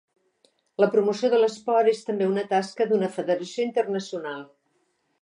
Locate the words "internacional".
3.71-4.47